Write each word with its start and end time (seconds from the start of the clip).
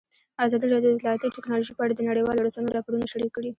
ازادي 0.45 0.65
راډیو 0.73 0.89
د 0.91 0.95
اطلاعاتی 0.97 1.35
تکنالوژي 1.37 1.73
په 1.75 1.81
اړه 1.85 1.93
د 1.95 2.01
نړیوالو 2.09 2.45
رسنیو 2.47 2.75
راپورونه 2.77 3.05
شریک 3.11 3.31
کړي. 3.35 3.49